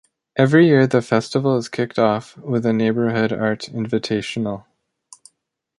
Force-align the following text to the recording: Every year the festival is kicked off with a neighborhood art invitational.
Every 0.35 0.65
year 0.65 0.87
the 0.87 1.03
festival 1.03 1.57
is 1.57 1.69
kicked 1.69 1.99
off 1.99 2.35
with 2.37 2.65
a 2.65 2.73
neighborhood 2.73 3.31
art 3.31 3.69
invitational. 3.71 4.65